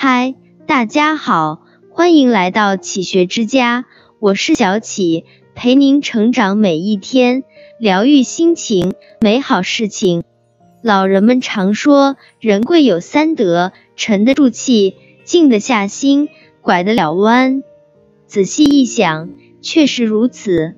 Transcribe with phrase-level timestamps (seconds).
[0.00, 0.36] 嗨，
[0.68, 3.84] 大家好，欢迎来到启学之家，
[4.20, 5.24] 我是小启，
[5.56, 7.42] 陪您成长每一天，
[7.80, 10.22] 疗愈心情，美好事情。
[10.82, 16.28] 老人们常说，人贵有三德：沉得住气，静得下心，
[16.62, 17.64] 拐得了弯。
[18.28, 19.30] 仔细一想，
[19.62, 20.76] 确实如此。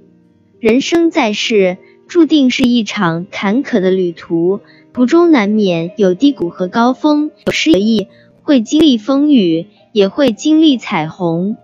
[0.61, 1.77] 人生在世，
[2.09, 4.61] 注定是一场坎坷的旅途，
[4.95, 8.09] 途中难免有低谷和高峰，有失意。
[8.51, 11.54] 会经历风雨，也会经历彩虹；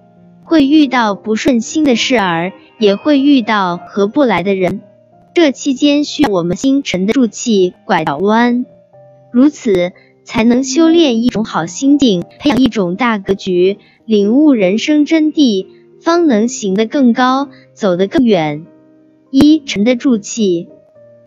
[0.45, 4.83] 会遇到不顺心的事儿，也会遇到合不来的人。
[5.35, 8.65] 这期间需要我们心沉得住气，拐弯，
[9.33, 9.91] 如此
[10.23, 15.67] 才能修炼一种好心境，培养一种大格局，领悟人生真谛，
[16.01, 18.65] 方能行得更高，走得更远。
[19.33, 20.69] 一沉得住气。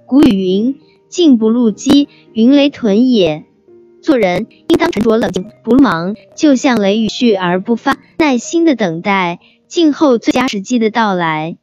[0.06, 0.78] 古语云
[1.12, 3.44] ：“静不露机，云雷屯也。”
[4.02, 11.58] 做人应当沉着冷静，不忙，就像雷雨絮而不发，耐心的等待静候最佳时机的到来。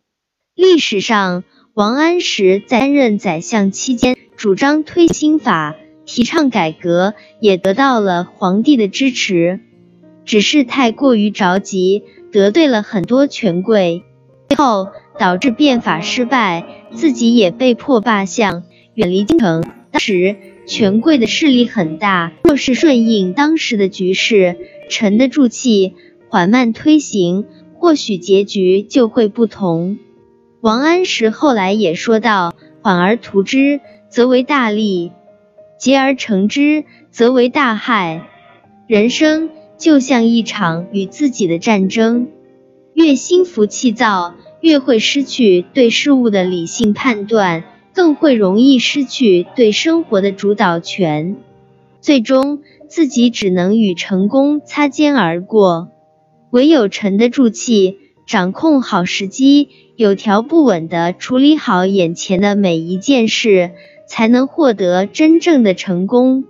[0.55, 9.61] 历史上，王安石在担任宰相期间，主张推新法，提倡改革，也得到了皇帝的支持。
[10.25, 14.03] 只是太过于着急，得罪了很多权贵，
[14.49, 19.65] 最后导致变法失败，自己也被迫罢相，远离京城。
[19.91, 20.37] 当时。
[20.67, 24.57] 权贵的势力很大，若是顺应当时的局势，
[24.91, 25.95] 沉得住气，
[26.29, 29.99] 缓慢推行，或许结局就会不同。
[30.61, 35.13] 王安石后来也说道：“缓而图之，则为大利；
[35.79, 38.29] 结而成之，则为大害。”
[38.89, 42.29] 人生就像一场与自己的战争，
[42.93, 47.63] 越心浮气躁，越会失去对事物的理性判断。
[47.97, 51.37] 更会容易失去对生活的主导权，
[52.03, 55.89] 最终自己只能与成功擦肩而过。
[56.51, 63.71] 唯有沉得住气，掌控好时机，有条不紊地处理好眼前的每一件事，
[64.07, 66.45] 才能获得真正的成功。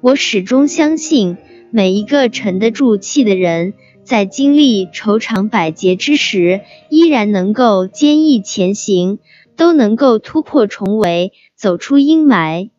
[0.00, 1.36] 我始终相信，
[1.70, 9.20] 每一个沉得住气的人，在经历愁肠百结之时，依然能够坚毅前行。
[9.60, 12.70] 都能够突破重围，走出阴霾。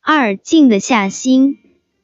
[0.00, 1.56] 二静得下心。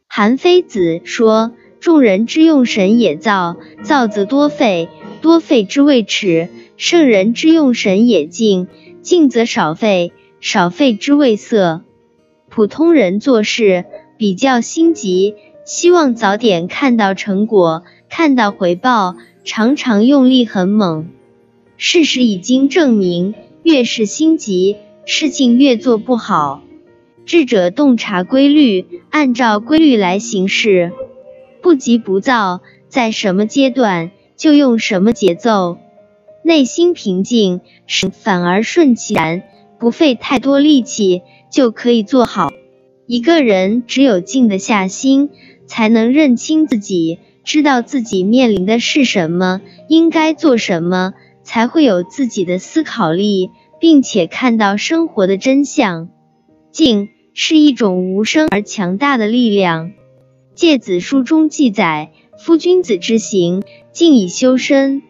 [0.08, 4.88] 韩非子说：“众人之用神也造，造则多费，
[5.20, 8.66] 多费之谓耻；圣人之用神也静，
[9.00, 11.82] 静则少费，少费之谓色。”
[12.50, 13.84] 普通人做事
[14.18, 19.14] 比较心急，希望早点看到成果，看到回报，
[19.44, 21.10] 常常用力很猛。
[21.76, 23.36] 事实已经证明。
[23.66, 26.62] 越是心急，事情越做不好。
[27.24, 30.92] 智者洞察规律，按照规律来行事，
[31.60, 35.78] 不急不躁，在什么阶段就用什么节奏。
[36.44, 39.42] 内心平静，使反而顺其然，
[39.80, 42.52] 不费太多力气就可以做好。
[43.08, 45.30] 一个人只有静得下心，
[45.66, 51.14] 才能认清自己，知道自己面临的是什么，应该做什么。
[51.46, 56.08] 才会有自己的思考力，并且看到生活的真相。
[56.72, 59.92] 静是一种无声而强大的力量。
[60.56, 63.62] 诫子书中记载：“夫君子之行，
[63.92, 65.02] 静以修身。”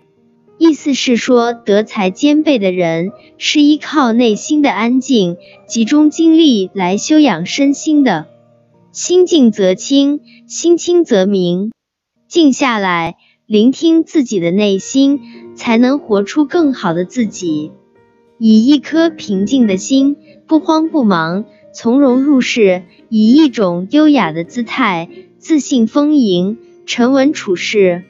[0.59, 8.27] 意思是说，德才兼备的人是依靠内心的安静，集中精力来修养身心的。
[8.93, 11.73] 心静则清，心清则明。
[12.29, 13.17] 静下来。
[13.47, 15.21] 聆听自己的内心，
[15.56, 17.72] 才能活出更好的自己。
[18.39, 25.09] 以一颗平静的心，不慌不忙，从容入世，以一种优雅的姿态，
[25.39, 28.05] 自信丰盈，沉稳处事。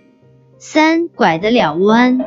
[0.58, 2.18] 三拐得了弯，《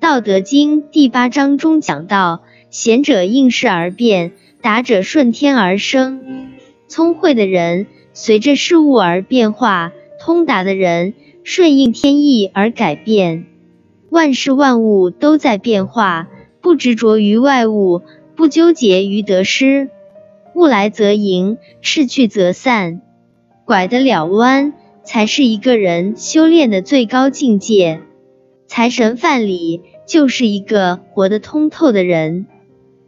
[0.00, 4.32] 道德经》第八章中讲到：贤者应势而变，
[4.62, 6.48] 达者顺天而生。
[6.88, 11.14] 聪慧的人随着事物而变化，通达的人。
[11.46, 13.44] 顺应天意而改变，
[14.14, 16.28] 万事万物都在变化，
[16.60, 18.02] 不执着于外物，
[18.36, 19.90] 不纠结于得失，
[20.54, 23.02] 物来则盈，事去则散，
[23.64, 24.72] 拐得了弯，
[25.02, 28.02] 才是一个人修炼的最高境界。
[28.68, 32.46] 财神范蠡就是一个活得通透的人，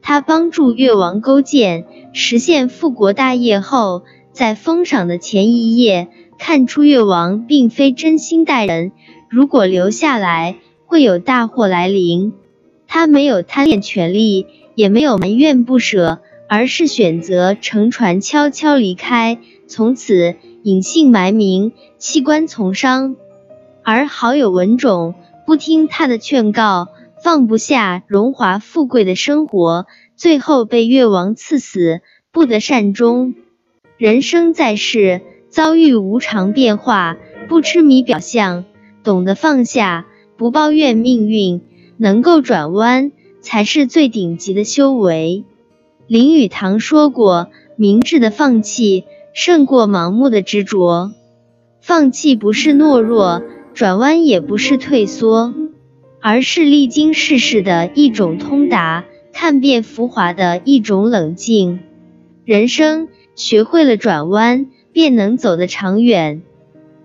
[0.02, 4.02] 他帮助越王勾践实现复国大业后，
[4.32, 6.09] 在封赏的前一夜。
[6.38, 8.91] 看出越王并非真心待人，
[9.31, 10.56] 如果留下来
[10.87, 12.33] 会有大祸来临。
[12.87, 23.17] 他没有贪恋权力，也没有埋怨不舍，而是选择乘船悄悄离开，从此隐姓埋名，弃官从商。
[23.83, 26.88] 而好友文种不听他的劝告，
[27.23, 32.00] 放不下荣华富贵的生活，最后被越王赐死，
[32.33, 33.35] 不得善终。
[33.99, 37.17] 人生在世，遭遇无常变化，
[37.49, 38.65] 不痴迷表象，
[39.03, 40.06] 懂得放下，
[40.37, 41.61] 不抱怨命运，
[41.97, 45.44] 能够转弯，才是最顶级的修为。
[46.06, 51.12] 林语堂说过：“明智的放弃胜过盲目的执着。
[51.81, 53.43] 放弃不是懦弱，
[53.75, 55.55] 转弯也不是退缩，
[56.21, 61.81] 而是历经世事的一种通达，看遍浮华的一种冷静。
[62.44, 66.43] 人生学会了转弯，便能走得长远。”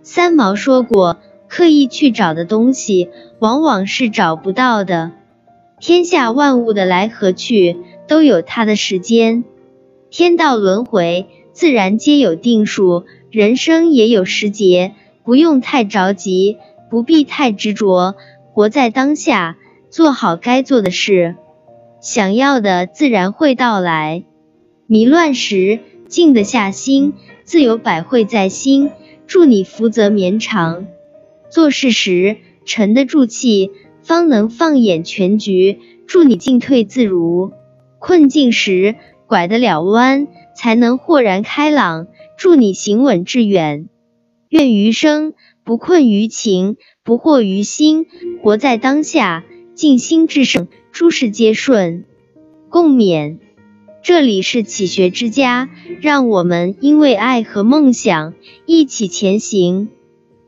[0.04, 1.18] 三毛说过
[1.52, 3.10] ：“刻意去找的东西，
[3.40, 5.12] 往往是找不到的。
[5.82, 7.78] 天下万物的来和去。”
[8.08, 9.46] 都有它的时间，
[10.10, 16.58] 天道轮回，自然皆有定数，人生也有时节，不用太着急，
[16.90, 18.16] 不必太执着，
[18.52, 19.56] 活在当下，
[19.90, 21.38] 做好该做的事，
[22.02, 24.26] 想要的自然会到来。
[24.88, 27.14] 迷乱时静得下心，
[27.46, 28.92] 自有百会在心。
[29.26, 30.88] 祝你福泽绵长。
[31.52, 33.72] 做事时沉得住气，
[34.02, 35.80] 方能放眼全局。
[36.08, 37.52] 祝你进退自如。
[38.00, 38.96] 困境时
[39.28, 42.08] 拐得了弯，才能豁然开朗。
[42.38, 43.88] 祝你行稳致远，
[44.50, 45.34] 愿余生
[45.64, 48.08] 不困于情，不惑于心，
[48.42, 49.44] 活在当下，
[49.76, 52.06] 静心至圣，诸事皆顺。
[52.70, 53.38] 共勉。
[54.04, 55.70] 这里是启学之家，
[56.02, 58.34] 让我们因为爱和梦想
[58.66, 59.90] 一起前行。